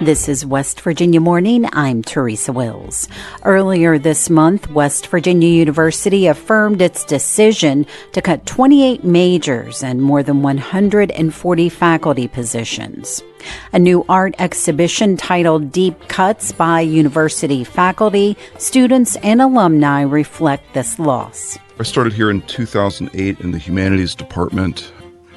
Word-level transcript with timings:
This 0.00 0.28
is 0.28 0.46
West 0.46 0.80
Virginia 0.82 1.20
Morning. 1.20 1.68
I'm 1.72 2.04
Teresa 2.04 2.52
Wills. 2.52 3.08
Earlier 3.42 3.98
this 3.98 4.30
month, 4.30 4.70
West 4.70 5.08
Virginia 5.08 5.48
University 5.48 6.28
affirmed 6.28 6.80
its 6.80 7.04
decision 7.04 7.84
to 8.12 8.22
cut 8.22 8.46
28 8.46 9.02
majors 9.02 9.82
and 9.82 10.00
more 10.00 10.22
than 10.22 10.40
140 10.40 11.68
faculty 11.68 12.28
positions. 12.28 13.24
A 13.72 13.80
new 13.80 14.04
art 14.08 14.36
exhibition 14.38 15.16
titled 15.16 15.72
Deep 15.72 16.06
Cuts 16.06 16.52
by 16.52 16.80
university 16.80 17.64
faculty, 17.64 18.36
students, 18.56 19.16
and 19.16 19.42
alumni 19.42 20.02
reflect 20.02 20.74
this 20.74 21.00
loss. 21.00 21.58
I 21.80 21.82
started 21.82 22.12
here 22.12 22.30
in 22.30 22.42
2008 22.42 23.40
in 23.40 23.50
the 23.50 23.58
humanities 23.58 24.14
department. 24.14 24.92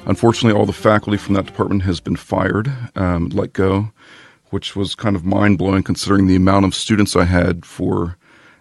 Unfortunately, 0.06 0.56
all 0.56 0.66
the 0.66 0.72
faculty 0.72 1.16
from 1.16 1.34
that 1.34 1.46
department 1.46 1.82
has 1.82 1.98
been 1.98 2.16
fired, 2.16 2.72
um, 2.94 3.28
let 3.30 3.52
go 3.52 3.90
which 4.52 4.76
was 4.76 4.94
kind 4.94 5.16
of 5.16 5.24
mind 5.24 5.58
blowing 5.58 5.82
considering 5.82 6.26
the 6.26 6.36
amount 6.36 6.66
of 6.66 6.74
students 6.74 7.16
I 7.16 7.24
had 7.24 7.64
for 7.64 8.16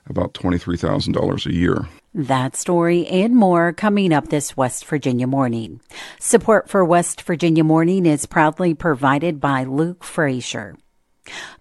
about 0.08 0.34
$23,000 0.34 1.45
a 1.45 1.54
year. 1.54 1.88
That 2.13 2.55
story 2.55 3.08
and 3.08 3.36
more 3.36 3.72
coming 3.72 4.12
up 4.12 4.30
this 4.30 4.58
West 4.58 4.85
Virginia 4.85 5.27
morning. 5.27 5.80
Support 6.20 6.70
for 6.70 6.84
West 6.84 7.22
Virginia 7.22 7.63
morning 7.63 8.05
is 8.05 8.26
proudly 8.26 8.73
provided 8.73 9.40
by 9.40 9.63
Luke 9.63 10.04
Frazier. 10.04 10.76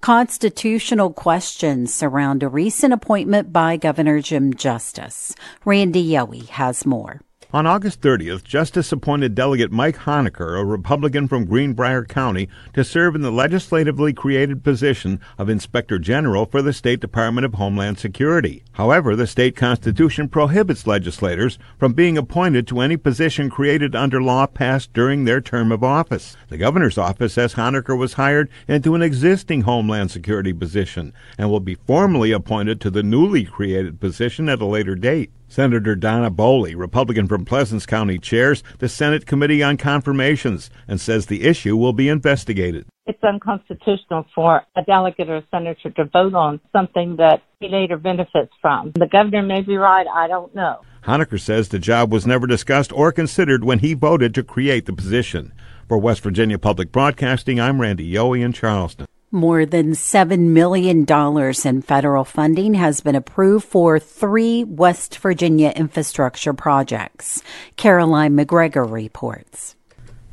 Constitutional 0.00 1.12
questions 1.12 1.94
surround 1.94 2.42
a 2.42 2.48
recent 2.48 2.92
appointment 2.92 3.52
by 3.52 3.76
Governor 3.76 4.20
Jim 4.20 4.54
Justice. 4.54 5.34
Randy 5.64 6.08
Yohe 6.08 6.48
has 6.48 6.86
more. 6.86 7.20
On 7.52 7.66
August 7.66 8.00
30th, 8.00 8.44
Justice 8.44 8.92
appointed 8.92 9.34
Delegate 9.34 9.72
Mike 9.72 9.96
Honaker, 9.96 10.56
a 10.56 10.64
Republican 10.64 11.26
from 11.26 11.46
Greenbrier 11.46 12.04
County, 12.04 12.48
to 12.74 12.84
serve 12.84 13.16
in 13.16 13.22
the 13.22 13.32
legislatively 13.32 14.12
created 14.12 14.62
position 14.62 15.18
of 15.36 15.48
Inspector 15.48 15.98
General 15.98 16.46
for 16.46 16.62
the 16.62 16.72
State 16.72 17.00
Department 17.00 17.44
of 17.44 17.54
Homeland 17.54 17.98
Security. 17.98 18.62
However, 18.74 19.16
the 19.16 19.26
state 19.26 19.56
constitution 19.56 20.28
prohibits 20.28 20.86
legislators 20.86 21.58
from 21.76 21.92
being 21.92 22.16
appointed 22.16 22.68
to 22.68 22.78
any 22.78 22.96
position 22.96 23.50
created 23.50 23.96
under 23.96 24.22
law 24.22 24.46
passed 24.46 24.92
during 24.92 25.24
their 25.24 25.40
term 25.40 25.72
of 25.72 25.82
office. 25.82 26.36
The 26.50 26.56
governor's 26.56 26.98
office 26.98 27.32
says 27.32 27.54
Honaker 27.54 27.98
was 27.98 28.12
hired 28.12 28.48
into 28.68 28.94
an 28.94 29.02
existing 29.02 29.62
Homeland 29.62 30.12
Security 30.12 30.52
position 30.52 31.12
and 31.36 31.50
will 31.50 31.58
be 31.58 31.74
formally 31.74 32.30
appointed 32.30 32.80
to 32.82 32.90
the 32.90 33.02
newly 33.02 33.44
created 33.44 33.98
position 33.98 34.48
at 34.48 34.62
a 34.62 34.66
later 34.66 34.94
date. 34.94 35.32
Senator 35.50 35.96
Donna 35.96 36.30
Boley, 36.30 36.76
Republican 36.76 37.26
from 37.26 37.44
Pleasants 37.44 37.84
County, 37.84 38.18
chairs 38.18 38.62
the 38.78 38.88
Senate 38.88 39.26
Committee 39.26 39.64
on 39.64 39.76
Confirmations 39.76 40.70
and 40.86 41.00
says 41.00 41.26
the 41.26 41.42
issue 41.42 41.76
will 41.76 41.92
be 41.92 42.08
investigated. 42.08 42.86
It's 43.06 43.22
unconstitutional 43.24 44.26
for 44.32 44.62
a 44.76 44.82
delegate 44.82 45.28
or 45.28 45.38
a 45.38 45.44
senator 45.50 45.90
to 45.90 46.04
vote 46.04 46.34
on 46.34 46.60
something 46.72 47.16
that 47.16 47.42
he 47.58 47.68
later 47.68 47.96
benefits 47.96 48.52
from. 48.62 48.92
The 48.94 49.08
governor 49.08 49.42
may 49.42 49.62
be 49.62 49.76
right, 49.76 50.06
I 50.06 50.28
don't 50.28 50.54
know. 50.54 50.82
Honaker 51.02 51.40
says 51.40 51.68
the 51.68 51.80
job 51.80 52.12
was 52.12 52.28
never 52.28 52.46
discussed 52.46 52.92
or 52.92 53.10
considered 53.10 53.64
when 53.64 53.80
he 53.80 53.94
voted 53.94 54.32
to 54.36 54.44
create 54.44 54.86
the 54.86 54.92
position. 54.92 55.52
For 55.88 55.98
West 55.98 56.20
Virginia 56.20 56.60
Public 56.60 56.92
Broadcasting, 56.92 57.58
I'm 57.58 57.80
Randy 57.80 58.08
Yohe 58.08 58.40
in 58.40 58.52
Charleston. 58.52 59.08
More 59.32 59.64
than 59.64 59.92
$7 59.92 60.40
million 60.40 61.06
in 61.06 61.82
federal 61.82 62.24
funding 62.24 62.74
has 62.74 63.00
been 63.00 63.14
approved 63.14 63.64
for 63.64 64.00
three 64.00 64.64
West 64.64 65.18
Virginia 65.18 65.72
infrastructure 65.76 66.52
projects. 66.52 67.40
Caroline 67.76 68.34
MacGregor 68.34 68.82
reports. 68.82 69.76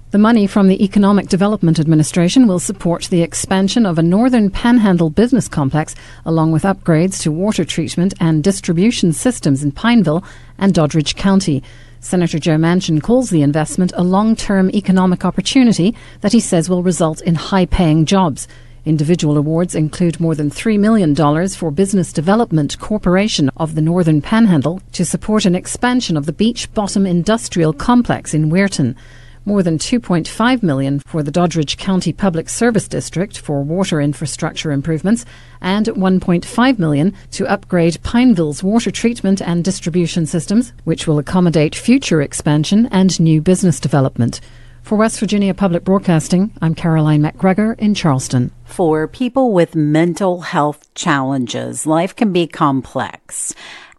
The 0.09 0.17
money 0.17 0.47
from 0.47 0.67
the 0.67 0.83
Economic 0.83 1.27
Development 1.27 1.77
Administration 1.77 2.47
will 2.47 2.57
support 2.57 3.03
the 3.03 3.21
expansion 3.21 3.85
of 3.85 3.99
a 3.99 4.01
northern 4.01 4.49
panhandle 4.49 5.11
business 5.11 5.47
complex, 5.47 5.93
along 6.25 6.51
with 6.51 6.63
upgrades 6.63 7.21
to 7.21 7.31
water 7.31 7.65
treatment 7.65 8.15
and 8.19 8.43
distribution 8.43 9.13
systems 9.13 9.63
in 9.63 9.73
Pineville 9.73 10.23
and 10.57 10.73
Doddridge 10.73 11.15
County. 11.15 11.61
Senator 11.99 12.39
Joe 12.39 12.57
Manchin 12.57 13.03
calls 13.03 13.29
the 13.29 13.43
investment 13.43 13.93
a 13.95 14.03
long 14.03 14.35
term 14.35 14.71
economic 14.71 15.23
opportunity 15.23 15.95
that 16.21 16.33
he 16.33 16.39
says 16.39 16.67
will 16.67 16.81
result 16.81 17.21
in 17.21 17.35
high 17.35 17.67
paying 17.67 18.03
jobs. 18.03 18.47
Individual 18.87 19.35
awards 19.35 19.75
include 19.75 20.17
more 20.21 20.33
than 20.33 20.49
$3 20.49 20.79
million 20.79 21.13
for 21.49 21.71
Business 21.71 22.13
Development 22.13 22.79
Corporation 22.79 23.49
of 23.57 23.75
the 23.75 23.81
Northern 23.81 24.21
Panhandle 24.21 24.81
to 24.93 25.03
support 25.03 25.43
an 25.43 25.55
expansion 25.55 26.15
of 26.15 26.25
the 26.25 26.31
Beach 26.31 26.73
Bottom 26.73 27.05
Industrial 27.05 27.73
Complex 27.73 28.33
in 28.33 28.49
Weirton 28.49 28.95
more 29.43 29.61
than 29.61 29.77
2.5 29.77 30.63
million 30.63 30.99
for 30.99 31.21
the 31.21 31.31
Doddridge 31.31 31.77
County 31.77 32.13
Public 32.13 32.47
Service 32.47 32.87
District 32.87 33.37
for 33.37 33.61
water 33.61 33.99
infrastructure 33.99 34.71
improvements 34.71 35.25
and 35.61 35.87
1.5 35.87 36.79
million 36.79 37.13
to 37.31 37.47
upgrade 37.47 38.01
Pineville's 38.03 38.63
water 38.63 38.91
treatment 38.91 39.41
and 39.41 39.65
distribution 39.65 40.25
systems, 40.25 40.71
which 40.85 41.07
will 41.07 41.19
accommodate 41.19 41.75
future 41.75 42.21
expansion 42.21 42.87
and 42.87 43.19
new 43.19 43.41
business 43.41 43.81
development. 43.81 44.39
For 44.87 44.95
West 44.95 45.19
Virginia 45.19 45.53
Public 45.53 45.83
Broadcasting, 45.83 46.53
I'm 46.61 46.73
Caroline 46.73 47.21
MacGregor 47.21 47.73
in 47.73 47.93
Charleston. 47.93 48.51
For 48.63 49.05
people 49.05 49.51
with 49.51 49.75
mental 49.75 50.39
health 50.39 50.93
challenges, 50.93 51.85
life 51.85 52.15
can 52.15 52.31
be 52.31 52.47
complex. 52.47 53.53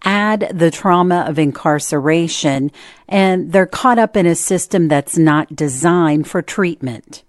Add 0.05 0.51
the 0.51 0.71
trauma 0.71 1.27
of 1.29 1.39
incarceration, 1.39 2.73
and 3.07 3.53
they're 3.53 3.67
caught 3.67 3.99
up 3.99 4.17
in 4.17 4.25
a 4.25 4.35
system 4.35 4.89
that's 4.89 5.19
not 5.19 5.55
designed 5.55 6.27
for 6.27 6.41
treatment. 6.41 7.23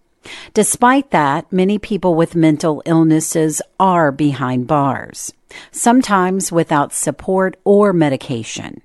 Despite 0.53 1.11
that, 1.11 1.51
many 1.51 1.77
people 1.77 2.15
with 2.15 2.35
mental 2.37 2.81
illnesses 2.85 3.61
are 3.77 4.13
behind 4.13 4.67
bars, 4.67 5.33
sometimes 5.69 6.49
without 6.49 6.93
support 6.93 7.57
or 7.65 7.91
medication. 7.91 8.81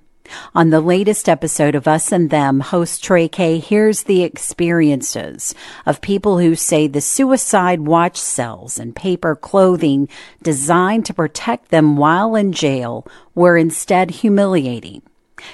On 0.53 0.69
the 0.69 0.81
latest 0.81 1.27
episode 1.29 1.75
of 1.75 1.87
Us 1.87 2.11
and 2.11 2.29
Them, 2.29 2.59
host 2.59 3.03
Trey 3.03 3.27
Kay 3.27 3.59
hears 3.59 4.03
the 4.03 4.23
experiences 4.23 5.53
of 5.85 6.01
people 6.01 6.39
who 6.39 6.55
say 6.55 6.87
the 6.87 7.01
suicide 7.01 7.81
watch 7.81 8.17
cells 8.17 8.79
and 8.79 8.95
paper 8.95 9.35
clothing 9.35 10.09
designed 10.41 11.05
to 11.05 11.13
protect 11.13 11.69
them 11.69 11.97
while 11.97 12.35
in 12.35 12.51
jail 12.53 13.07
were 13.33 13.57
instead 13.57 14.11
humiliating. 14.11 15.01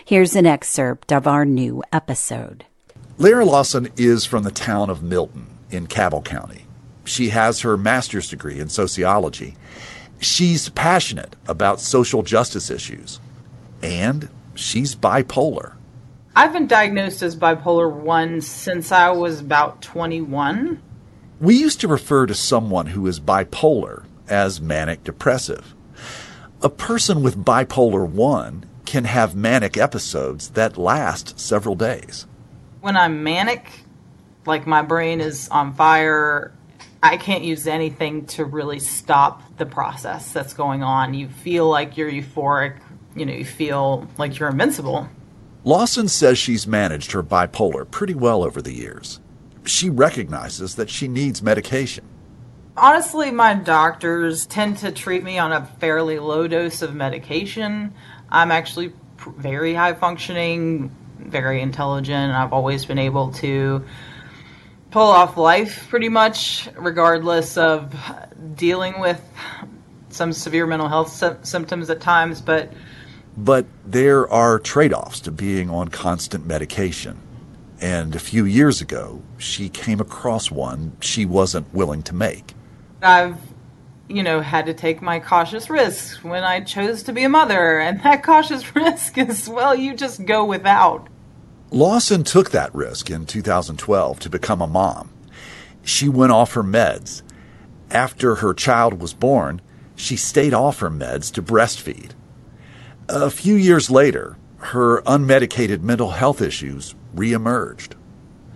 Here's 0.05 0.35
an 0.35 0.45
excerpt 0.45 1.11
of 1.11 1.27
our 1.27 1.45
new 1.45 1.83
episode. 1.91 2.65
Lara 3.17 3.45
Lawson 3.45 3.89
is 3.97 4.25
from 4.25 4.43
the 4.43 4.51
town 4.51 4.89
of 4.89 5.03
Milton 5.03 5.47
in 5.69 5.87
Cabell 5.87 6.21
County. 6.21 6.65
She 7.03 7.29
has 7.29 7.61
her 7.61 7.77
master's 7.77 8.29
degree 8.29 8.59
in 8.59 8.69
sociology. 8.69 9.55
She's 10.19 10.69
passionate 10.69 11.35
about 11.47 11.79
social 11.79 12.23
justice 12.23 12.69
issues. 12.69 13.19
And 13.81 14.29
she's 14.55 14.95
bipolar. 14.95 15.73
I've 16.35 16.53
been 16.53 16.67
diagnosed 16.67 17.21
as 17.21 17.35
bipolar 17.35 17.91
1 17.91 18.41
since 18.41 18.91
I 18.91 19.09
was 19.09 19.41
about 19.41 19.81
21. 19.81 20.81
We 21.41 21.55
used 21.55 21.81
to 21.81 21.87
refer 21.87 22.25
to 22.25 22.33
someone 22.33 22.87
who 22.87 23.05
is 23.07 23.19
bipolar 23.19 24.05
as 24.29 24.61
manic 24.61 25.03
depressive. 25.03 25.75
A 26.61 26.69
person 26.69 27.21
with 27.21 27.43
bipolar 27.43 28.07
1 28.07 28.65
can 28.85 29.05
have 29.05 29.35
manic 29.35 29.77
episodes 29.77 30.49
that 30.51 30.77
last 30.77 31.39
several 31.39 31.75
days. 31.75 32.27
When 32.81 32.95
I'm 32.95 33.23
manic, 33.23 33.69
like 34.45 34.65
my 34.65 34.81
brain 34.81 35.21
is 35.21 35.49
on 35.49 35.73
fire, 35.73 36.53
I 37.03 37.17
can't 37.17 37.43
use 37.43 37.67
anything 37.67 38.25
to 38.27 38.45
really 38.45 38.79
stop 38.79 39.57
the 39.57 39.65
process 39.65 40.31
that's 40.31 40.53
going 40.53 40.83
on. 40.83 41.13
You 41.13 41.27
feel 41.29 41.67
like 41.67 41.97
you're 41.97 42.11
euphoric 42.11 42.79
you 43.15 43.25
know, 43.25 43.33
you 43.33 43.45
feel 43.45 44.07
like 44.17 44.39
you're 44.39 44.49
invincible. 44.49 45.07
Lawson 45.63 46.07
says 46.07 46.37
she's 46.37 46.65
managed 46.65 47.11
her 47.11 47.21
bipolar 47.21 47.89
pretty 47.89 48.15
well 48.15 48.43
over 48.43 48.61
the 48.61 48.73
years. 48.73 49.19
She 49.63 49.89
recognizes 49.89 50.75
that 50.75 50.89
she 50.89 51.07
needs 51.07 51.43
medication. 51.43 52.03
Honestly, 52.75 53.31
my 53.31 53.53
doctors 53.53 54.45
tend 54.45 54.77
to 54.77 54.91
treat 54.91 55.23
me 55.23 55.37
on 55.37 55.51
a 55.51 55.65
fairly 55.79 56.17
low 56.17 56.47
dose 56.47 56.81
of 56.81 56.95
medication. 56.95 57.93
I'm 58.29 58.51
actually 58.51 58.93
very 59.37 59.73
high 59.73 59.93
functioning, 59.93 60.89
very 61.19 61.61
intelligent. 61.61 62.33
I've 62.33 62.53
always 62.53 62.85
been 62.85 62.97
able 62.97 63.31
to 63.33 63.85
pull 64.89 65.07
off 65.07 65.37
life 65.37 65.87
pretty 65.89 66.09
much, 66.09 66.69
regardless 66.75 67.57
of 67.57 67.93
dealing 68.55 68.99
with 68.99 69.21
some 70.09 70.33
severe 70.33 70.65
mental 70.65 70.87
health 70.87 71.09
sy- 71.09 71.37
symptoms 71.43 71.89
at 71.89 72.01
times. 72.01 72.41
But 72.41 72.73
but 73.43 73.65
there 73.83 74.29
are 74.29 74.59
trade 74.59 74.93
offs 74.93 75.19
to 75.21 75.31
being 75.31 75.69
on 75.69 75.87
constant 75.87 76.45
medication. 76.45 77.19
And 77.79 78.15
a 78.15 78.19
few 78.19 78.45
years 78.45 78.81
ago, 78.81 79.23
she 79.39 79.67
came 79.67 79.99
across 79.99 80.51
one 80.51 80.95
she 80.99 81.25
wasn't 81.25 81.73
willing 81.73 82.03
to 82.03 82.13
make. 82.13 82.53
I've, 83.01 83.37
you 84.07 84.21
know, 84.21 84.41
had 84.41 84.67
to 84.67 84.75
take 84.75 85.01
my 85.01 85.19
cautious 85.19 85.71
risks 85.71 86.23
when 86.23 86.43
I 86.43 86.61
chose 86.61 87.01
to 87.03 87.13
be 87.13 87.23
a 87.23 87.29
mother. 87.29 87.79
And 87.79 87.99
that 88.03 88.23
cautious 88.23 88.75
risk 88.75 89.17
is, 89.17 89.49
well, 89.49 89.73
you 89.73 89.95
just 89.95 90.25
go 90.25 90.45
without. 90.45 91.07
Lawson 91.71 92.23
took 92.23 92.51
that 92.51 92.75
risk 92.75 93.09
in 93.09 93.25
2012 93.25 94.19
to 94.19 94.29
become 94.29 94.61
a 94.61 94.67
mom. 94.67 95.09
She 95.81 96.07
went 96.07 96.31
off 96.31 96.53
her 96.53 96.63
meds. 96.63 97.23
After 97.89 98.35
her 98.35 98.53
child 98.53 99.01
was 99.01 99.15
born, 99.15 99.61
she 99.95 100.15
stayed 100.15 100.53
off 100.53 100.79
her 100.79 100.91
meds 100.91 101.33
to 101.33 101.41
breastfeed. 101.41 102.11
A 103.13 103.29
few 103.29 103.55
years 103.55 103.91
later, 103.91 104.37
her 104.59 105.01
unmedicated 105.01 105.81
mental 105.81 106.11
health 106.11 106.41
issues 106.41 106.95
reemerged. 107.13 107.95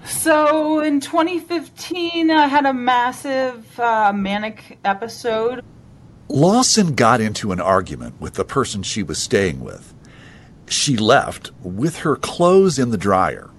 So 0.06 0.80
in 0.80 1.02
2015, 1.02 2.32
I 2.32 2.48
had 2.48 2.66
a 2.66 2.74
massive 2.74 3.78
uh, 3.78 4.14
manic 4.16 4.80
episode. 4.86 5.62
Lawson 6.30 6.96
got 6.96 7.20
into 7.20 7.52
an 7.52 7.60
argument 7.60 8.22
with 8.22 8.36
the 8.36 8.46
person 8.46 8.82
she 8.82 9.04
was 9.04 9.18
staying 9.22 9.60
with. 9.60 9.94
She 10.70 10.96
left 10.96 11.52
with 11.62 11.98
her 11.98 12.16
clothes 12.16 12.80
in 12.80 12.92
the 12.92 12.98
dryer, 12.98 13.50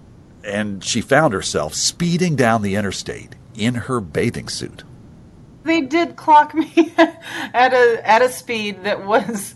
and 0.43 0.82
she 0.82 1.02
found 1.02 1.34
herself 1.34 1.75
speeding 1.75 2.37
down 2.37 2.62
the 2.62 2.75
interstate 2.75 3.34
in 3.54 3.75
her 3.75 4.00
bathing 4.00 4.48
suit. 4.48 4.82
They 5.64 5.82
did 5.82 6.16
clock 6.16 6.54
me 6.54 6.94
at 6.96 7.75
a 7.75 8.00
at 8.02 8.22
a 8.22 8.31
speed 8.31 8.84
that 8.84 9.04
was 9.04 9.54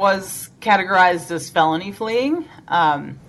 was 0.00 0.50
categorized 0.60 1.30
as 1.30 1.50
felony 1.50 1.92
fleeing. 1.92 2.46
Um, 2.68 3.20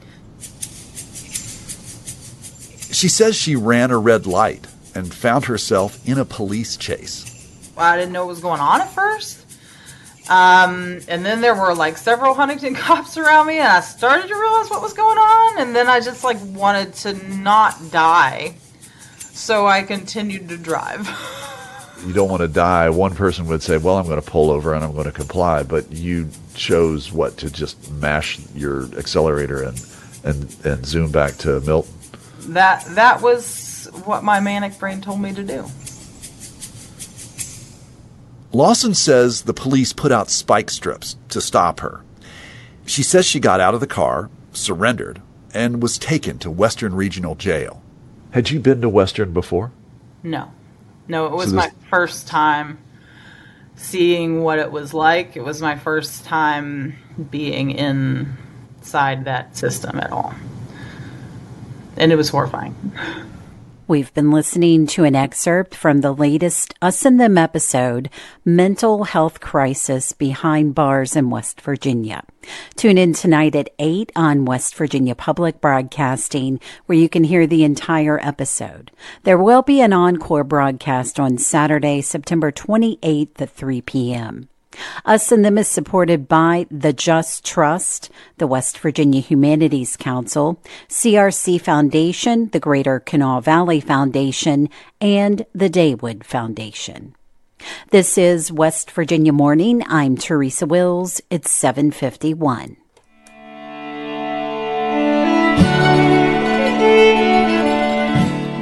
she 2.92 3.10
says 3.10 3.36
she 3.36 3.56
ran 3.56 3.92
a 3.92 3.98
red 3.98 4.26
light 4.26 4.66
and 4.96 5.14
found 5.14 5.46
herself 5.46 6.08
in 6.08 6.18
a 6.18 6.26
police 6.26 6.78
chase. 6.78 7.28
I 7.78 7.98
didn't 7.98 8.14
know 8.14 8.26
what 8.26 8.30
was 8.30 8.42
going 8.42 8.62
on 8.62 8.82
at 8.82 8.90
first. 8.94 9.40
Um, 10.30 11.02
and 11.08 11.26
then 11.26 11.42
there 11.42 11.56
were 11.56 11.76
like 11.76 11.98
several 11.98 12.34
Huntington 12.34 12.76
cops 12.88 13.18
around 13.18 13.48
me, 13.48 13.58
and 13.58 13.68
I 13.68 13.82
started 13.82 14.28
to 14.28 14.36
realize 14.36 14.70
what 14.70 14.82
was 14.82 14.94
going 14.94 15.18
on. 15.18 15.60
And 15.60 15.76
then 15.76 15.90
I 15.90 16.00
just 16.00 16.24
like 16.24 16.38
wanted 16.42 16.94
to 16.96 17.14
not 17.38 17.76
die, 17.92 18.56
so 19.18 19.68
I 19.68 19.84
continued 19.84 20.48
to 20.50 20.58
drive. 20.58 21.10
you 22.06 22.14
don't 22.14 22.30
want 22.30 22.42
to 22.42 22.48
die. 22.48 22.90
One 22.90 23.16
person 23.16 23.48
would 23.48 23.62
say, 23.64 23.78
"Well, 23.78 23.98
I'm 23.98 24.06
going 24.06 24.22
to 24.22 24.28
pull 24.28 24.50
over 24.52 24.74
and 24.74 24.84
I'm 24.84 24.94
going 24.94 25.06
to 25.06 25.12
comply," 25.12 25.64
but 25.64 25.92
you 25.92 26.30
chose 26.56 27.12
what 27.12 27.38
to 27.38 27.50
just 27.50 27.92
mash 27.92 28.40
your 28.56 28.86
accelerator 28.98 29.64
and 29.64 29.86
and 30.24 30.56
and 30.64 30.86
zoom 30.86 31.12
back 31.12 31.38
to 31.40 31.60
Milton. 31.62 31.94
That 32.42 32.84
that 32.96 33.22
was 33.22 33.90
what 34.06 34.24
my 34.24 34.40
manic 34.40 34.78
brain 34.80 35.02
told 35.02 35.22
me 35.22 35.34
to 35.34 35.44
do. 35.44 35.66
Lawson 38.54 38.94
says 38.94 39.44
the 39.44 39.54
police 39.54 39.94
put 39.94 40.12
out 40.12 40.30
spike 40.30 40.70
strips 40.70 41.16
to 41.30 41.40
stop 41.40 41.80
her. 41.80 42.02
She 42.86 43.02
says 43.02 43.26
she 43.26 43.40
got 43.40 43.62
out 43.62 43.74
of 43.74 43.80
the 43.80 43.88
car, 43.88 44.30
surrendered, 44.52 45.22
and 45.54 45.82
was 45.82 45.98
taken 45.98 46.38
to 46.40 46.52
Western 46.52 46.94
Regional 46.94 47.36
Jail. 47.36 47.82
Had 48.32 48.50
you 48.50 48.60
been 48.60 48.82
to 48.82 48.90
Western 48.90 49.32
before? 49.32 49.72
No. 50.24 50.52
No, 51.12 51.26
it 51.26 51.34
was 51.34 51.50
so 51.50 51.56
this- 51.58 51.66
my 51.66 51.72
first 51.90 52.30
time 52.30 52.78
seeing 53.76 54.44
what 54.44 54.60
it 54.60 54.72
was 54.72 54.94
like. 54.94 55.36
It 55.36 55.44
was 55.44 55.62
my 55.62 55.76
first 55.76 56.24
time 56.24 56.96
being 57.30 57.72
inside 57.72 59.26
that 59.26 59.58
system 59.58 60.00
at 60.00 60.12
all. 60.14 60.34
And 61.98 62.14
it 62.14 62.16
was 62.16 62.30
horrifying. 62.30 62.74
We've 63.92 64.14
been 64.14 64.32
listening 64.32 64.88
to 64.88 65.04
an 65.04 65.18
excerpt 65.18 65.76
from 65.76 66.00
the 66.00 66.14
latest 66.14 66.74
Us 66.82 67.04
and 67.04 67.20
Them 67.20 67.38
episode, 67.38 68.10
Mental 68.46 69.04
Health 69.04 69.42
Crisis 69.42 70.14
Behind 70.14 70.74
Bars 70.74 71.18
in 71.18 71.30
West 71.30 71.60
Virginia. 71.60 72.24
Tune 72.78 72.98
in 72.98 73.12
tonight 73.12 73.54
at 73.54 73.70
8 73.80 74.14
on 74.16 74.46
West 74.46 74.76
Virginia 74.76 75.14
Public 75.14 75.60
Broadcasting, 75.60 76.62
where 76.86 76.98
you 76.98 77.10
can 77.10 77.26
hear 77.26 77.46
the 77.46 77.66
entire 77.66 78.18
episode. 78.26 78.92
There 79.24 79.38
will 79.38 79.62
be 79.62 79.82
an 79.82 79.92
encore 79.92 80.46
broadcast 80.46 81.20
on 81.20 81.38
Saturday, 81.38 82.00
September 82.00 82.50
28th 82.50 83.42
at 83.42 83.50
3 83.50 83.82
p.m. 83.82 84.48
Us 85.06 85.32
and 85.32 85.44
Them 85.44 85.58
is 85.58 85.68
supported 85.68 86.28
by 86.28 86.66
the 86.72 86.94
Just 86.94 87.46
Trust, 87.46 88.10
the 88.38 88.48
West 88.48 88.78
Virginia 88.80 89.22
Humanities 89.22 89.98
Council, 89.98 90.60
CRC 90.88 91.60
Foundation, 91.60 92.50
the 92.50 92.60
Greater 92.60 93.00
Kanawha 93.00 93.42
Valley 93.42 93.80
Foundation, 93.80 94.70
and 95.00 95.46
the 95.54 95.70
Daywood 95.70 96.24
Foundation. 96.24 97.16
This 97.92 98.18
is 98.18 98.52
West 98.52 98.90
Virginia 98.92 99.34
Morning. 99.34 99.84
I'm 99.88 100.18
Teresa 100.18 100.66
Wills. 100.66 101.22
It's 101.30 101.52
751. 101.52 102.78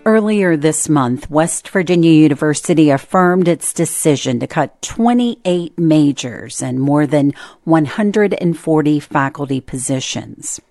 Earlier 0.08 0.56
this 0.56 0.88
month, 0.88 1.30
West 1.30 1.68
Virginia 1.68 2.14
University 2.14 2.92
affirmed 2.92 3.50
its 3.50 3.74
decision 3.74 4.40
to 4.40 4.48
cut 4.48 4.82
28 4.82 5.78
majors 5.78 6.62
and 6.62 6.80
more 6.80 7.06
than 7.06 7.34
140 7.66 9.00
faculty 9.02 9.60
positions. 9.60 10.62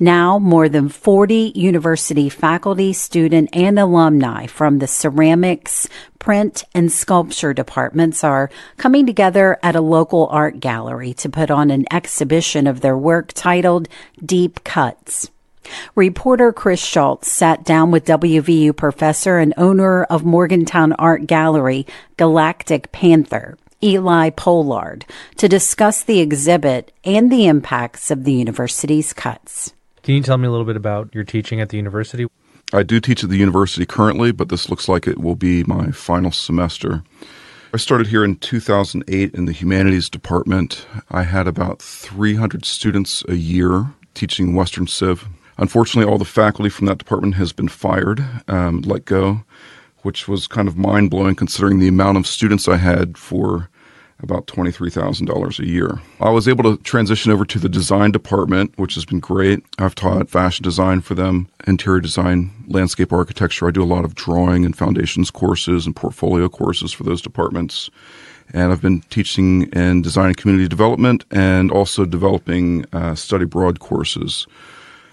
Now, 0.00 0.40
more 0.40 0.68
than 0.68 0.88
40 0.88 1.52
university 1.54 2.28
faculty, 2.28 2.92
student, 2.92 3.50
and 3.52 3.78
alumni 3.78 4.46
from 4.46 4.80
the 4.80 4.88
ceramics, 4.88 5.88
print, 6.18 6.64
and 6.74 6.90
sculpture 6.90 7.54
departments 7.54 8.24
are 8.24 8.50
coming 8.78 9.06
together 9.06 9.60
at 9.62 9.76
a 9.76 9.80
local 9.80 10.26
art 10.32 10.58
gallery 10.58 11.14
to 11.14 11.28
put 11.28 11.52
on 11.52 11.70
an 11.70 11.84
exhibition 11.92 12.66
of 12.66 12.80
their 12.80 12.98
work 12.98 13.32
titled 13.32 13.88
Deep 14.24 14.64
Cuts. 14.64 15.30
Reporter 15.94 16.52
Chris 16.52 16.80
Schulz 16.80 17.30
sat 17.30 17.64
down 17.64 17.90
with 17.90 18.04
WVU 18.04 18.76
professor 18.76 19.38
and 19.38 19.54
owner 19.56 20.04
of 20.04 20.24
Morgantown 20.24 20.92
Art 20.94 21.26
Gallery, 21.26 21.86
Galactic 22.16 22.92
Panther, 22.92 23.56
Eli 23.82 24.30
Pollard, 24.30 25.04
to 25.36 25.48
discuss 25.48 26.02
the 26.02 26.20
exhibit 26.20 26.92
and 27.04 27.30
the 27.30 27.46
impacts 27.46 28.10
of 28.10 28.24
the 28.24 28.32
university's 28.32 29.12
cuts. 29.12 29.72
Can 30.02 30.14
you 30.14 30.22
tell 30.22 30.38
me 30.38 30.46
a 30.46 30.50
little 30.50 30.66
bit 30.66 30.76
about 30.76 31.14
your 31.14 31.24
teaching 31.24 31.60
at 31.60 31.68
the 31.68 31.76
university? 31.76 32.26
I 32.72 32.82
do 32.82 33.00
teach 33.00 33.22
at 33.22 33.30
the 33.30 33.36
university 33.36 33.86
currently, 33.86 34.32
but 34.32 34.48
this 34.48 34.68
looks 34.68 34.88
like 34.88 35.06
it 35.06 35.18
will 35.18 35.36
be 35.36 35.62
my 35.64 35.90
final 35.90 36.32
semester. 36.32 37.02
I 37.72 37.78
started 37.78 38.06
here 38.06 38.24
in 38.24 38.36
2008 38.36 39.34
in 39.34 39.44
the 39.44 39.52
humanities 39.52 40.08
department. 40.08 40.86
I 41.10 41.24
had 41.24 41.46
about 41.46 41.82
300 41.82 42.64
students 42.64 43.22
a 43.28 43.34
year 43.34 43.92
teaching 44.14 44.54
Western 44.54 44.86
Civ. 44.86 45.28
Unfortunately, 45.58 46.10
all 46.10 46.18
the 46.18 46.24
faculty 46.24 46.68
from 46.68 46.86
that 46.86 46.98
department 46.98 47.34
has 47.34 47.52
been 47.52 47.68
fired, 47.68 48.24
um, 48.48 48.82
let 48.82 49.04
go, 49.04 49.42
which 50.02 50.28
was 50.28 50.46
kind 50.46 50.68
of 50.68 50.76
mind 50.76 51.10
blowing 51.10 51.34
considering 51.34 51.78
the 51.78 51.88
amount 51.88 52.18
of 52.18 52.26
students 52.26 52.68
I 52.68 52.76
had 52.76 53.16
for 53.16 53.68
about 54.22 54.46
$23,000 54.46 55.58
a 55.58 55.66
year. 55.66 56.00
I 56.20 56.30
was 56.30 56.48
able 56.48 56.64
to 56.64 56.82
transition 56.82 57.32
over 57.32 57.44
to 57.44 57.58
the 57.58 57.68
design 57.68 58.12
department, 58.12 58.72
which 58.78 58.94
has 58.94 59.04
been 59.04 59.20
great. 59.20 59.62
I've 59.78 59.94
taught 59.94 60.30
fashion 60.30 60.62
design 60.62 61.02
for 61.02 61.14
them, 61.14 61.48
interior 61.66 62.00
design, 62.00 62.50
landscape 62.66 63.12
architecture. 63.12 63.68
I 63.68 63.72
do 63.72 63.82
a 63.82 63.84
lot 63.84 64.06
of 64.06 64.14
drawing 64.14 64.64
and 64.64 64.76
foundations 64.76 65.30
courses 65.30 65.84
and 65.84 65.94
portfolio 65.94 66.48
courses 66.48 66.92
for 66.92 67.04
those 67.04 67.20
departments. 67.20 67.90
And 68.54 68.72
I've 68.72 68.80
been 68.80 69.02
teaching 69.10 69.64
in 69.72 70.02
design 70.02 70.28
and 70.28 70.36
community 70.36 70.68
development 70.68 71.24
and 71.30 71.70
also 71.70 72.04
developing 72.06 72.86
uh, 72.92 73.16
study 73.16 73.44
abroad 73.44 73.80
courses 73.80 74.46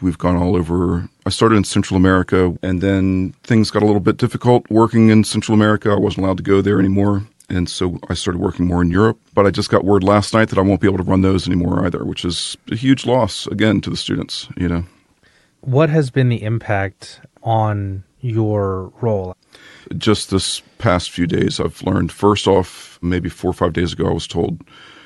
We've 0.04 0.18
gone 0.18 0.36
all 0.36 0.58
over. 0.58 1.08
I 1.26 1.30
started 1.30 1.56
in 1.56 1.64
Central 1.64 1.96
America, 1.96 2.58
and 2.62 2.82
then 2.82 3.34
things 3.44 3.72
got 3.72 3.84
a 3.84 3.86
little 3.86 4.02
bit 4.02 4.18
difficult 4.18 4.70
working 4.70 5.08
in 5.08 5.24
Central 5.24 5.56
America. 5.56 5.92
I 5.92 5.96
wasn't 5.96 6.26
allowed 6.26 6.38
to 6.38 6.44
go 6.44 6.62
there 6.62 6.78
anymore. 6.78 7.24
And 7.48 7.70
so 7.70 8.00
I 8.10 8.14
started 8.14 8.42
working 8.42 8.68
more 8.68 8.82
in 8.82 8.92
Europe. 8.92 9.18
But 9.34 9.46
I 9.46 9.52
just 9.52 9.70
got 9.70 9.86
word 9.86 10.04
last 10.04 10.34
night 10.34 10.50
that 10.50 10.60
I 10.60 10.62
won't 10.62 10.82
be 10.82 10.88
able 10.88 10.98
to 10.98 11.04
run 11.04 11.22
those 11.22 11.48
anymore 11.48 11.86
either, 11.86 12.04
which 12.04 12.26
is 12.26 12.58
a 12.70 12.76
huge 12.76 13.06
loss, 13.06 13.48
again, 13.48 13.80
to 13.80 13.90
the 13.90 13.96
students, 13.96 14.50
you 14.58 14.68
know. 14.68 14.84
What 15.62 15.90
has 15.90 16.12
been 16.12 16.28
the 16.28 16.44
impact 16.44 17.22
on 17.42 18.04
your 18.20 18.92
role? 19.00 19.38
Just 19.98 20.32
this 20.32 20.62
past 20.80 21.12
few 21.12 21.28
days, 21.28 21.62
I've 21.62 21.82
learned 21.82 22.12
first 22.12 22.46
off, 22.46 23.00
maybe 23.02 23.30
four 23.30 23.52
or 23.52 23.54
five 23.54 23.72
days 23.72 23.94
ago, 23.94 24.10
I 24.10 24.14
was 24.14 24.28
told 24.28 24.60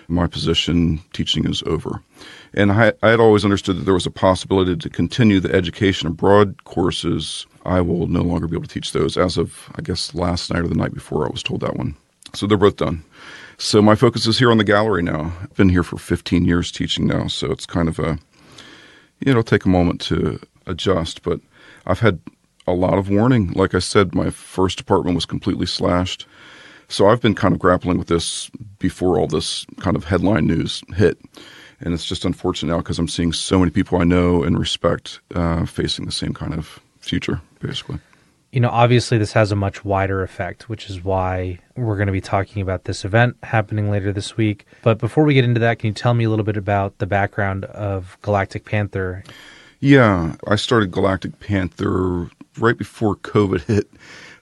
my 0.08 0.28
position 0.28 1.00
teaching 1.14 1.46
is 1.46 1.64
over. 1.66 2.02
And 2.54 2.72
I, 2.72 2.94
had 3.02 3.20
always 3.20 3.44
understood 3.44 3.78
that 3.78 3.84
there 3.84 3.94
was 3.94 4.06
a 4.06 4.12
possibility 4.12 4.76
to 4.76 4.90
continue 4.90 5.40
the 5.40 5.54
education 5.54 6.08
abroad 6.08 6.64
courses. 6.64 7.46
I 7.66 7.82
will 7.82 8.08
no 8.08 8.22
longer 8.22 8.48
be 8.48 8.56
able 8.56 8.68
to 8.68 8.74
teach 8.74 8.94
those 8.94 9.18
as 9.18 9.38
of, 9.38 9.70
I 9.76 9.82
guess, 9.82 10.16
last 10.16 10.52
night 10.52 10.64
or 10.64 10.68
the 10.68 10.76
night 10.76 10.94
before 10.94 11.26
I 11.26 11.30
was 11.30 11.44
told 11.44 11.62
that 11.62 11.76
one. 11.76 11.96
So 12.34 12.48
they're 12.48 12.58
both 12.58 12.78
done. 12.78 13.04
So 13.58 13.82
my 13.82 13.96
focus 13.96 14.28
is 14.28 14.38
here 14.38 14.52
on 14.52 14.58
the 14.58 14.64
gallery 14.64 15.02
now. 15.02 15.34
I've 15.42 15.56
been 15.56 15.70
here 15.70 15.84
for 15.84 15.98
15 15.98 16.46
years 16.46 16.72
teaching 16.72 17.08
now, 17.08 17.28
so 17.28 17.52
it's 17.52 17.66
kind 17.66 17.90
of 17.90 18.00
a, 18.00 18.20
you 19.20 19.34
know, 19.34 19.42
take 19.42 19.66
a 19.66 19.70
moment 19.70 20.00
to 20.02 20.40
adjust, 20.68 21.24
but 21.24 21.40
I've 21.86 22.00
had 22.00 22.20
a 22.68 22.74
lot 22.74 22.98
of 22.98 23.10
warning. 23.10 23.52
Like 23.54 23.74
I 23.74 23.80
said, 23.80 24.14
my 24.14 24.30
first 24.30 24.78
department 24.78 25.16
was 25.16 25.26
completely 25.26 25.66
slashed. 25.66 26.28
So 26.90 27.08
I've 27.10 27.22
been 27.22 27.36
kind 27.36 27.54
of 27.54 27.60
grappling 27.60 27.98
with 27.98 28.08
this 28.08 28.50
before 28.80 29.20
all 29.20 29.28
this 29.28 29.66
kind 29.80 29.96
of 29.96 30.06
headline 30.06 30.48
news 30.48 30.82
hit. 30.96 31.20
And 31.80 31.94
it's 31.94 32.06
just 32.06 32.26
unfortunate 32.26 32.72
now 32.72 32.80
because 32.80 32.98
I'm 32.98 33.08
seeing 33.08 33.34
so 33.34 33.60
many 33.60 33.72
people 33.72 34.00
I 34.00 34.04
know 34.04 34.44
and 34.44 34.58
respect 34.58 35.20
uh, 35.36 35.66
facing 35.66 36.06
the 36.06 36.12
same 36.12 36.34
kind 36.34 36.54
of 36.54 36.80
future, 37.00 37.42
basically. 37.60 38.00
You 38.52 38.62
know, 38.62 38.70
obviously, 38.70 39.18
this 39.18 39.34
has 39.34 39.52
a 39.52 39.56
much 39.56 39.84
wider 39.84 40.24
effect, 40.24 40.70
which 40.70 40.90
is 40.90 41.04
why 41.04 41.60
we're 41.76 41.98
going 41.98 42.08
to 42.08 42.14
be 42.14 42.22
talking 42.22 42.62
about 42.62 42.86
this 42.86 43.04
event 43.04 43.36
happening 43.44 43.92
later 43.92 44.14
this 44.14 44.38
week. 44.38 44.66
But 44.82 44.98
before 44.98 45.26
we 45.26 45.34
get 45.34 45.44
into 45.44 45.60
that, 45.60 45.80
can 45.80 45.90
you 45.90 45.94
tell 45.94 46.14
me 46.14 46.24
a 46.24 46.30
little 46.30 46.46
bit 46.46 46.58
about 46.58 46.98
the 46.98 47.06
background 47.06 47.66
of 47.66 48.18
Galactic 48.22 48.66
Panther? 48.66 49.24
Yeah, 49.80 50.36
I 50.48 50.56
started 50.56 50.92
Galactic 50.92 51.40
Panther 51.40 52.30
right 52.58 52.78
before 52.78 53.18
COVID 53.18 53.62
hit. 53.66 53.88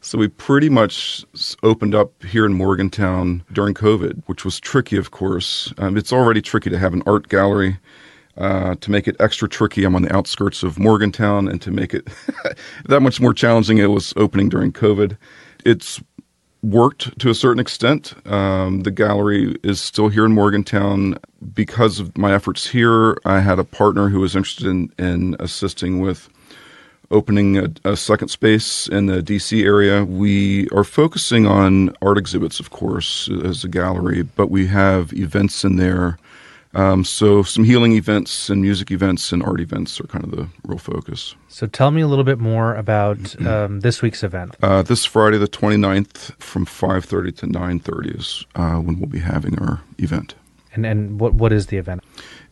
So 0.05 0.19
we 0.19 0.27
pretty 0.27 0.69
much 0.69 1.25
opened 1.63 1.95
up 1.95 2.23
here 2.23 2.45
in 2.45 2.53
Morgantown 2.53 3.43
during 3.51 3.73
COVID, 3.73 4.21
which 4.27 4.45
was 4.45 4.59
tricky, 4.59 4.97
of 4.97 5.09
course. 5.09 5.73
Um, 5.79 5.97
it's 5.97 6.13
already 6.13 6.43
tricky 6.43 6.69
to 6.69 6.77
have 6.77 6.93
an 6.93 7.01
art 7.07 7.27
gallery. 7.27 7.79
Uh, 8.37 8.75
to 8.81 8.91
make 8.91 9.07
it 9.07 9.15
extra 9.19 9.49
tricky, 9.49 9.83
I'm 9.83 9.95
on 9.95 10.03
the 10.03 10.15
outskirts 10.15 10.61
of 10.61 10.77
Morgantown, 10.77 11.47
and 11.47 11.59
to 11.63 11.71
make 11.71 11.95
it 11.95 12.07
that 12.85 12.99
much 12.99 13.19
more 13.19 13.33
challenging, 13.33 13.79
it 13.79 13.87
was 13.87 14.13
opening 14.15 14.47
during 14.47 14.71
COVID. 14.71 15.17
It's 15.65 15.99
worked 16.61 17.17
to 17.17 17.31
a 17.31 17.35
certain 17.35 17.59
extent. 17.59 18.13
Um, 18.27 18.81
the 18.81 18.91
gallery 18.91 19.55
is 19.63 19.81
still 19.81 20.09
here 20.09 20.25
in 20.25 20.33
Morgantown. 20.33 21.17
Because 21.51 21.99
of 21.99 22.15
my 22.15 22.31
efforts 22.31 22.67
here, 22.67 23.17
I 23.25 23.39
had 23.39 23.57
a 23.57 23.63
partner 23.63 24.09
who 24.09 24.19
was 24.19 24.35
interested 24.35 24.67
in, 24.67 24.91
in 24.99 25.35
assisting 25.39 25.99
with 25.99 26.29
opening 27.11 27.57
a, 27.57 27.71
a, 27.83 27.97
second 27.97 28.29
space 28.29 28.87
in 28.87 29.05
the 29.05 29.21
DC 29.21 29.63
area. 29.63 30.03
We 30.03 30.67
are 30.69 30.83
focusing 30.83 31.45
on 31.45 31.95
art 32.01 32.17
exhibits, 32.17 32.59
of 32.59 32.69
course, 32.69 33.29
as 33.43 33.63
a 33.63 33.67
gallery, 33.67 34.23
but 34.23 34.49
we 34.49 34.67
have 34.67 35.13
events 35.13 35.63
in 35.63 35.77
there. 35.77 36.17
Um, 36.73 37.05
so 37.05 37.41
some 37.41 37.63
healing 37.63 37.93
events 37.93 38.49
and 38.49 38.61
music 38.61 38.91
events 38.91 39.31
and 39.31 39.41
art 39.41 39.61
events 39.61 39.99
are 40.01 40.07
kind 40.07 40.25
of 40.25 40.31
the 40.31 40.49
real 40.65 40.77
focus. 40.77 41.35
So 41.47 41.67
tell 41.67 41.89
me 41.89 42.01
a 42.01 42.07
little 42.07 42.25
bit 42.25 42.37
more 42.37 42.75
about 42.75 43.39
um, 43.45 43.79
this 43.79 44.01
week's 44.01 44.23
event. 44.23 44.55
Uh, 44.61 44.81
this 44.81 45.05
Friday, 45.05 45.37
the 45.37 45.47
29th, 45.47 46.35
from 46.41 46.65
5.30 46.65 47.37
to 47.37 47.47
9.30 47.47 48.19
is 48.19 48.45
uh, 48.55 48.75
when 48.75 48.99
we'll 48.99 49.09
be 49.09 49.19
having 49.19 49.57
our 49.59 49.81
event. 49.99 50.35
And, 50.75 50.85
and 50.85 51.19
what, 51.19 51.33
what 51.33 51.51
is 51.51 51.67
the 51.67 51.77
event? 51.77 52.03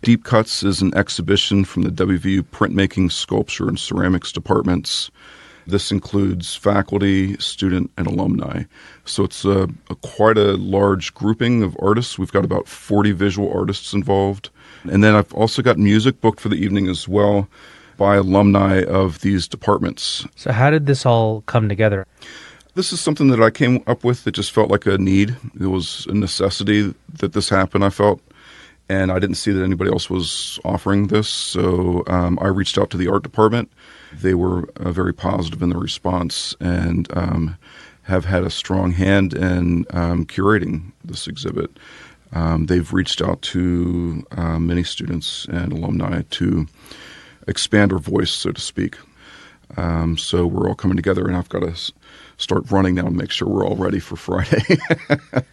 Deep 0.02 0.24
Cuts 0.24 0.64
is 0.64 0.82
an 0.82 0.96
exhibition 0.96 1.66
from 1.66 1.84
the 1.84 1.90
WVU 1.90 2.42
printmaking, 2.42 3.12
sculpture, 3.12 3.68
and 3.68 3.80
ceramics 3.80 4.32
departments. 4.32 5.12
This 5.66 5.92
includes 5.92 6.56
faculty, 6.56 7.38
student, 7.38 7.92
and 7.98 8.08
alumni. 8.08 8.64
So 9.06 9.24
it's 9.24 9.46
a, 9.46 9.70
a, 9.90 9.96
quite 9.96 10.38
a 10.38 10.58
large 10.58 11.14
grouping 11.14 11.64
of 11.64 11.78
artists. 11.82 12.20
We've 12.20 12.32
got 12.32 12.44
about 12.44 12.68
40 12.68 13.12
visual 13.14 13.52
artists 13.54 13.94
involved. 13.94 14.50
And 14.84 15.04
then 15.04 15.16
I've 15.16 15.34
also 15.34 15.62
got 15.62 15.78
music 15.78 16.20
booked 16.20 16.42
for 16.42 16.50
the 16.50 16.58
evening 16.58 16.90
as 16.90 17.08
well 17.08 17.48
by 17.98 18.16
alumni 18.16 18.84
of 18.84 19.22
these 19.22 19.48
departments. 19.48 20.28
So, 20.36 20.52
how 20.52 20.70
did 20.70 20.86
this 20.86 21.06
all 21.06 21.42
come 21.42 21.70
together? 21.70 22.06
This 22.76 22.92
is 22.92 23.00
something 23.00 23.28
that 23.28 23.42
I 23.42 23.52
came 23.52 23.84
up 23.86 24.04
with 24.04 24.24
that 24.24 24.32
just 24.32 24.52
felt 24.52 24.72
like 24.72 24.86
a 24.86 24.98
need. 24.98 25.36
It 25.60 25.68
was 25.68 26.08
a 26.08 26.14
necessity 26.14 26.94
that 27.20 27.34
this 27.34 27.50
happened, 27.50 27.86
I 27.86 27.90
felt 27.90 28.20
and 28.90 29.12
I 29.12 29.20
didn't 29.20 29.36
see 29.36 29.52
that 29.52 29.64
anybody 29.64 29.92
else 29.92 30.10
was 30.10 30.60
offering 30.66 31.08
this. 31.08 31.28
So 31.28 32.04
um, 32.08 32.38
I 32.42 32.48
reached 32.48 32.78
out 32.78 32.90
to 32.92 32.98
the 32.98 33.08
art 33.08 33.24
department. 33.24 33.72
They 34.14 34.34
were 34.34 34.70
uh, 34.76 34.92
very 34.92 35.14
positive 35.14 35.62
in 35.62 35.70
the 35.70 35.78
response 35.78 36.56
and 36.60 37.08
um, 37.18 37.58
have 38.04 38.26
had 38.26 38.44
a 38.44 38.50
strong 38.50 38.92
hand 38.92 39.34
in 39.34 39.86
um, 39.92 40.26
curating 40.26 40.92
this 41.04 41.28
exhibit. 41.28 41.72
Um, 42.34 42.66
they've 42.66 42.92
reached 42.92 43.22
out 43.22 43.42
to 43.44 44.26
uh, 44.32 44.60
many 44.60 44.84
students 44.84 45.46
and 45.46 45.72
alumni 45.72 46.24
to 46.32 46.68
expand 47.48 47.94
our 47.94 48.00
voice, 48.00 48.32
so 48.32 48.52
to 48.52 48.62
speak. 48.62 48.98
Um, 49.78 50.18
so 50.18 50.46
we're 50.46 50.68
all 50.68 50.76
coming 50.76 50.98
together, 50.98 51.26
and 51.28 51.36
I've 51.36 51.50
got 51.50 51.62
to 51.62 51.70
s- 51.70 51.92
start 52.38 52.70
running 52.72 52.96
now 52.96 53.08
and 53.08 53.16
make 53.16 53.32
sure 53.32 53.48
we're 53.48 53.66
all 53.66 53.76
ready 53.76 54.00
for 54.00 54.16
Friday. 54.16 54.78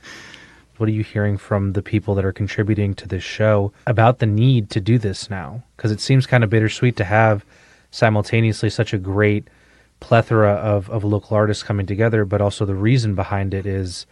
What 0.80 0.88
are 0.88 0.92
you 0.92 1.04
hearing 1.04 1.36
from 1.36 1.74
the 1.74 1.82
people 1.82 2.14
that 2.14 2.24
are 2.24 2.32
contributing 2.32 2.94
to 2.94 3.06
this 3.06 3.22
show 3.22 3.70
about 3.86 4.18
the 4.18 4.24
need 4.24 4.70
to 4.70 4.80
do 4.80 4.96
this 4.96 5.28
now? 5.28 5.62
Because 5.76 5.92
it 5.92 6.00
seems 6.00 6.26
kind 6.26 6.42
of 6.42 6.48
bittersweet 6.48 6.96
to 6.96 7.04
have 7.04 7.44
simultaneously 7.90 8.70
such 8.70 8.94
a 8.94 8.98
great 8.98 9.48
plethora 10.00 10.52
of, 10.52 10.88
of 10.88 11.04
local 11.04 11.36
artists 11.36 11.62
coming 11.62 11.84
together, 11.84 12.24
but 12.24 12.40
also 12.40 12.64
the 12.64 12.74
reason 12.74 13.14
behind 13.14 13.52
it 13.52 13.66
is 13.66 14.06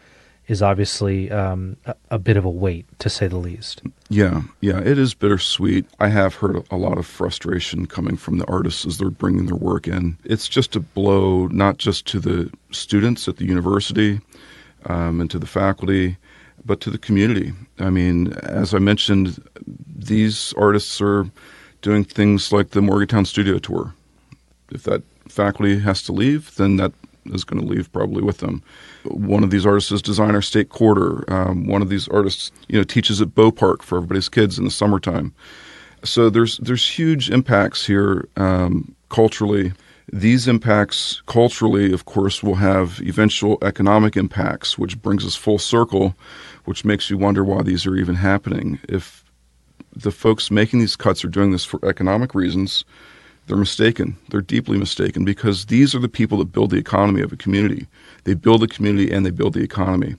is 0.49 0.63
obviously 0.63 1.31
um, 1.31 1.77
a, 2.11 2.19
bit 2.19 2.39
of 2.39 2.45
a 2.45 2.51
weight, 2.51 2.87
to 2.99 3.11
say 3.11 3.29
the 3.29 3.37
least. 3.37 3.83
Yeah, 4.09 4.43
yeah, 4.61 4.79
it 4.81 4.99
is 4.99 5.13
bittersweet. 5.13 5.85
I 6.01 6.09
have 6.09 6.35
heard 6.35 6.67
a 6.71 6.77
lot 6.77 6.97
of 6.97 7.07
frustration 7.07 7.87
coming 7.87 8.17
from 8.17 8.39
the 8.39 8.47
artists 8.47 8.87
as 8.87 8.97
they're 8.97 9.11
bringing 9.11 9.45
their 9.45 9.57
work 9.57 9.87
in. 9.87 10.17
It's 10.25 10.49
just 10.49 10.75
a 10.75 10.81
blow, 10.81 11.49
not 11.49 11.77
just 11.77 12.07
to 12.09 12.19
the 12.19 12.51
students 12.71 13.29
at 13.29 13.37
the 13.37 13.45
university 13.45 14.21
um, 14.87 15.21
and 15.21 15.31
to 15.31 15.39
the 15.39 15.47
faculty, 15.47 16.17
but 16.65 16.81
to 16.81 16.91
the 16.91 16.99
community. 16.99 17.53
I 17.79 17.91
mean, 17.91 18.33
as 18.43 18.73
I 18.73 18.79
mentioned, 18.79 19.43
these 19.87 20.55
artists 20.55 20.99
are 21.03 21.27
doing 21.83 22.05
things 22.05 22.53
like 22.53 22.71
the 22.71 22.83
Morgantown 22.83 23.27
Studio 23.27 23.59
Tour. 23.59 23.95
If 24.71 24.85
that 24.85 25.03
faculty 25.29 25.79
has 25.81 26.03
to 26.05 26.13
leave, 26.13 26.55
then 26.57 26.77
that 26.77 26.93
is 27.35 27.45
going 27.45 27.61
to 27.61 27.67
leave 27.67 27.91
probably 27.93 28.23
with 28.23 28.39
them. 28.39 28.63
One 29.05 29.45
of 29.45 29.51
these 29.51 29.67
artists 29.67 29.93
is 29.93 30.03
Designer 30.03 30.43
State 30.43 30.69
Quarter. 30.69 31.25
Um, 31.33 31.67
one 31.67 31.83
of 31.83 31.89
these 31.89 32.09
artists, 32.09 32.53
you 32.69 32.79
know, 32.79 32.85
teaches 32.85 33.21
at 33.21 33.29
BOPARC 33.29 33.83
for 33.83 33.97
everybody's 33.97 34.29
kids 34.29 34.59
in 34.59 34.65
the 34.65 34.71
summertime. 34.71 35.35
So 36.05 36.31
there's 36.31 36.59
there's 36.59 36.89
huge 36.89 37.31
impacts 37.31 37.87
here 37.87 38.29
um, 38.37 38.95
culturally 39.09 39.73
these 40.13 40.49
impacts 40.49 41.23
culturally, 41.27 41.93
of 41.93 42.07
course, 42.07 42.43
will 42.43 42.55
have 42.55 43.01
eventual 43.03 43.59
economic 43.63 44.17
impacts, 44.17 44.79
which 44.79 45.01
brings 45.03 45.25
us 45.25 45.37
full 45.37 45.59
circle, 45.59 46.15
which 46.65 46.85
makes 46.85 47.11
you 47.11 47.19
wonder 47.19 47.45
why 47.45 47.63
these 47.63 47.87
are 47.87 47.97
even 47.97 48.15
happening. 48.15 48.79
If 48.89 49.25
the 49.95 50.11
folks 50.11 50.51
making 50.51 50.81
these 50.81 50.97
cuts 50.97 51.25
are 51.25 51.29
doing 51.29 51.51
this 51.51 51.65
for 51.65 51.85
economic 51.87 52.35
reasons, 52.35 52.85
they're 53.49 53.57
mistaken. 53.57 54.17
They're 54.31 54.41
deeply 54.41 54.79
mistaken 54.79 55.25
because 55.25 55.67
these 55.67 55.95
are 55.95 55.99
the 55.99 56.09
people 56.09 56.39
that 56.39 56.53
build 56.53 56.71
the 56.71 56.77
economy 56.77 57.23
of 57.23 57.33
a 57.33 57.37
community. 57.37 57.87
They 58.25 58.35
build 58.35 58.61
the 58.61 58.69
community 58.69 59.11
and 59.11 59.27
they 59.27 59.31
build 59.31 59.55
the 59.55 59.63
economy. 59.63 60.17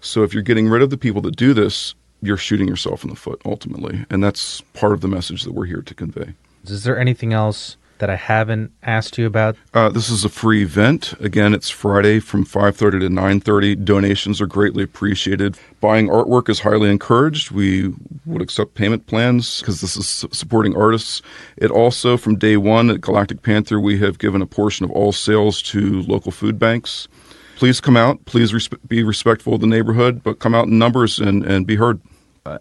So 0.00 0.24
if 0.24 0.34
you're 0.34 0.42
getting 0.42 0.68
rid 0.68 0.82
of 0.82 0.90
the 0.90 0.98
people 0.98 1.22
that 1.22 1.36
do 1.36 1.54
this, 1.54 1.94
you're 2.20 2.36
shooting 2.36 2.68
yourself 2.68 3.04
in 3.04 3.10
the 3.10 3.16
foot 3.16 3.40
ultimately. 3.44 4.04
And 4.10 4.22
that's 4.22 4.60
part 4.74 4.92
of 4.92 5.00
the 5.00 5.08
message 5.08 5.44
that 5.44 5.52
we're 5.52 5.66
here 5.66 5.82
to 5.82 5.94
convey. 5.94 6.34
Is 6.64 6.84
there 6.84 6.98
anything 6.98 7.32
else 7.32 7.76
that 8.02 8.10
I 8.10 8.16
haven't 8.16 8.72
asked 8.82 9.16
you 9.16 9.26
about? 9.26 9.54
Uh, 9.72 9.88
this 9.88 10.10
is 10.10 10.24
a 10.24 10.28
free 10.28 10.64
event. 10.64 11.14
Again, 11.20 11.54
it's 11.54 11.70
Friday 11.70 12.18
from 12.18 12.44
5:30 12.44 12.98
to 12.98 13.08
9:30. 13.08 13.76
Donations 13.76 14.40
are 14.40 14.46
greatly 14.48 14.82
appreciated. 14.82 15.56
Buying 15.80 16.08
artwork 16.08 16.48
is 16.48 16.58
highly 16.58 16.90
encouraged. 16.90 17.52
We 17.52 17.94
would 18.26 18.42
accept 18.42 18.74
payment 18.74 19.06
plans 19.06 19.60
because 19.60 19.80
this 19.80 19.96
is 19.96 20.26
supporting 20.32 20.76
artists. 20.76 21.22
It 21.56 21.70
also, 21.70 22.16
from 22.16 22.34
day 22.34 22.56
one 22.56 22.90
at 22.90 23.00
Galactic 23.00 23.42
Panther, 23.42 23.78
we 23.78 24.00
have 24.00 24.18
given 24.18 24.42
a 24.42 24.46
portion 24.46 24.84
of 24.84 24.90
all 24.90 25.12
sales 25.12 25.62
to 25.70 26.02
local 26.02 26.32
food 26.32 26.58
banks. 26.58 27.06
Please 27.54 27.80
come 27.80 27.96
out. 27.96 28.24
Please 28.24 28.50
respe- 28.52 28.80
be 28.88 29.04
respectful 29.04 29.54
of 29.54 29.60
the 29.60 29.68
neighborhood, 29.68 30.24
but 30.24 30.40
come 30.40 30.56
out 30.56 30.66
in 30.66 30.76
numbers 30.76 31.20
and, 31.20 31.44
and 31.44 31.68
be 31.68 31.76
heard. 31.76 32.00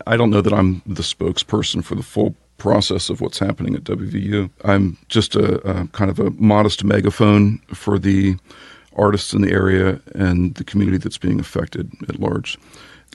I 0.06 0.16
don't 0.16 0.30
know 0.30 0.42
that 0.42 0.54
I'm 0.54 0.84
the 0.86 1.02
spokesperson 1.02 1.84
for 1.84 1.96
the 1.96 2.04
full 2.04 2.36
process 2.62 3.10
of 3.10 3.22
what's 3.22 3.40
happening 3.40 3.74
at 3.74 3.84
WVU. 3.86 4.48
I'm 4.64 4.96
just 5.10 5.36
a, 5.36 5.56
a 5.68 5.88
kind 5.88 6.12
of 6.12 6.20
a 6.20 6.30
modest 6.32 6.84
megaphone 6.84 7.58
for 7.74 7.98
the 7.98 8.36
artists 8.96 9.34
in 9.34 9.42
the 9.42 9.52
area 9.52 10.00
and 10.14 10.54
the 10.54 10.64
community 10.64 11.00
that's 11.00 11.18
being 11.18 11.40
affected 11.40 11.92
at 12.08 12.20
large. 12.20 12.60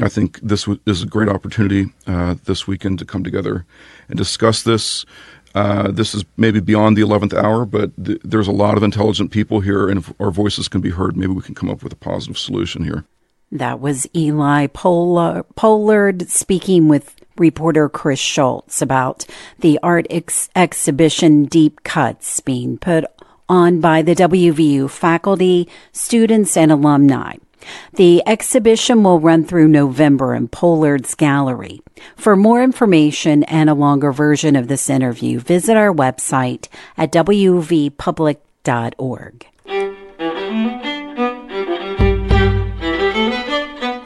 I 0.01 0.09
think 0.09 0.41
this 0.41 0.69
is 0.85 1.05
a 1.05 1.07
great 1.07 1.29
opportunity 1.29 1.87
uh, 2.09 2.35
this 2.45 2.67
weekend 2.67 2.99
to 2.99 3.05
come 3.05 3.23
together 3.23 3.65
and 4.09 4.19
discuss 4.19 4.65
this. 4.65 5.07
Uh, 5.55 5.93
this 5.93 6.13
is 6.13 6.25
maybe 6.37 6.59
beyond 6.59 6.97
the 6.97 7.03
11th 7.03 7.33
hour, 7.33 7.65
but 7.65 7.93
th- 8.05 8.21
there's 8.25 8.49
a 8.49 8.53
lot 8.53 8.77
of 8.77 8.83
intelligent 8.83 9.31
people 9.31 9.61
here, 9.61 9.89
and 9.89 10.01
if 10.01 10.13
our 10.21 10.33
voices 10.33 10.67
can 10.67 10.81
be 10.81 10.91
heard, 10.91 11.17
maybe 11.17 11.33
we 11.33 11.41
can 11.41 11.55
come 11.55 11.71
up 11.71 11.85
with 11.85 11.93
a 11.93 11.97
positive 11.97 12.37
solution 12.37 12.83
here. 12.83 13.05
That 13.53 13.79
was 13.79 14.09
Eli 14.13 14.67
Pollard 14.67 16.29
speaking 16.29 16.89
with 16.89 17.15
reporter 17.39 17.89
Chris 17.89 18.19
Schulz 18.19 18.83
about 18.83 19.27
the 19.59 19.79
art 19.83 20.07
ex- 20.11 20.49
exhibition 20.55 21.45
Deep 21.45 21.83
Cuts 21.85 22.41
being 22.41 22.79
put 22.79 23.05
on 23.49 23.81
by 23.81 24.03
the 24.03 24.15
WVU 24.15 24.91
faculty, 24.91 25.69
students, 25.93 26.57
and 26.57 26.73
alumni. 26.73 27.35
The 27.95 28.23
exhibition 28.27 29.03
will 29.03 29.21
run 29.21 29.45
through 29.45 29.69
November 29.69 30.35
in 30.35 30.49
Pollard's 30.49 31.15
Gallery. 31.15 31.81
For 32.17 32.37
more 32.37 32.63
information 32.63 33.43
and 33.45 33.71
a 33.71 33.75
longer 33.75 34.13
version 34.13 34.57
of 34.57 34.69
this 34.69 34.89
interview, 34.91 35.41
visit 35.41 35.77
our 35.77 35.93
website 35.93 36.69
at 36.97 37.13
wvpublic.org. 37.13 38.37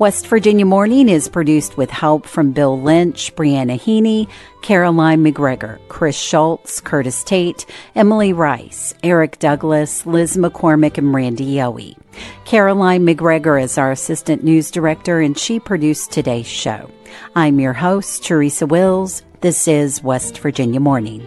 West 0.00 0.28
Virginia 0.28 0.64
Morning 0.64 1.10
is 1.10 1.28
produced 1.28 1.76
with 1.76 1.90
help 1.90 2.24
from 2.24 2.52
Bill 2.52 2.80
Lynch, 2.80 3.36
Brianna 3.36 3.78
Heaney, 3.78 4.30
Caroline 4.62 5.22
MacGregor, 5.22 5.78
Chris 5.88 6.16
Schulz, 6.16 6.80
Curtis 6.80 7.22
Tate, 7.22 7.66
Emily 7.94 8.32
Rice, 8.32 8.94
Eric 9.02 9.38
Douglas, 9.40 10.06
Liz 10.06 10.38
McCormick, 10.38 10.96
and 10.96 11.12
Randy 11.12 11.44
Yohe. 11.44 11.98
Caroline 12.46 13.04
MacGregor 13.04 13.58
is 13.58 13.76
our 13.76 13.92
assistant 13.92 14.42
news 14.42 14.70
director, 14.70 15.20
and 15.20 15.36
she 15.36 15.60
produced 15.60 16.10
today's 16.10 16.46
show. 16.46 16.90
I'm 17.36 17.60
your 17.60 17.74
host, 17.74 18.24
Teresa 18.24 18.64
Wills. 18.66 19.22
This 19.42 19.68
is 19.68 20.02
West 20.02 20.38
Virginia 20.38 20.80
Morning. 20.80 21.26